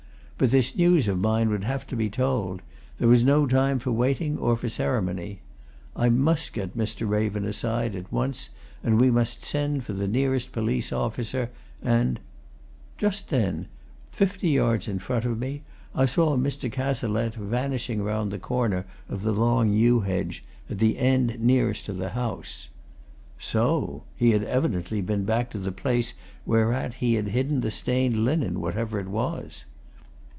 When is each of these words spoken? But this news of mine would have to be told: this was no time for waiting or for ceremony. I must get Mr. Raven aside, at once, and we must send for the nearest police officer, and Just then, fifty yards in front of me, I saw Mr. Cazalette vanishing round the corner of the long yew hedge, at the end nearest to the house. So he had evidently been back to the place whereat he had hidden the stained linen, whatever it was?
But 0.37 0.49
this 0.49 0.75
news 0.75 1.07
of 1.07 1.19
mine 1.21 1.51
would 1.51 1.65
have 1.65 1.85
to 1.85 1.95
be 1.95 2.09
told: 2.09 2.63
this 2.97 3.05
was 3.05 3.23
no 3.23 3.45
time 3.45 3.77
for 3.77 3.91
waiting 3.91 4.39
or 4.39 4.57
for 4.57 4.69
ceremony. 4.69 5.41
I 5.95 6.09
must 6.09 6.51
get 6.53 6.75
Mr. 6.75 7.07
Raven 7.07 7.45
aside, 7.45 7.95
at 7.95 8.11
once, 8.11 8.49
and 8.83 8.99
we 8.99 9.11
must 9.11 9.45
send 9.45 9.83
for 9.83 9.93
the 9.93 10.07
nearest 10.07 10.51
police 10.51 10.91
officer, 10.91 11.51
and 11.83 12.19
Just 12.97 13.29
then, 13.29 13.67
fifty 14.11 14.49
yards 14.49 14.87
in 14.87 14.97
front 14.97 15.25
of 15.25 15.37
me, 15.37 15.61
I 15.93 16.07
saw 16.07 16.35
Mr. 16.35 16.71
Cazalette 16.71 17.35
vanishing 17.35 18.01
round 18.01 18.31
the 18.31 18.39
corner 18.39 18.87
of 19.09 19.21
the 19.21 19.33
long 19.33 19.71
yew 19.71 19.99
hedge, 19.99 20.43
at 20.71 20.79
the 20.79 20.97
end 20.97 21.39
nearest 21.39 21.85
to 21.85 21.93
the 21.93 22.09
house. 22.09 22.69
So 23.37 24.05
he 24.15 24.31
had 24.31 24.43
evidently 24.45 25.03
been 25.03 25.23
back 25.23 25.51
to 25.51 25.59
the 25.59 25.71
place 25.71 26.15
whereat 26.47 26.95
he 26.95 27.13
had 27.13 27.27
hidden 27.27 27.61
the 27.61 27.69
stained 27.69 28.25
linen, 28.25 28.59
whatever 28.59 28.99
it 28.99 29.07
was? 29.07 29.65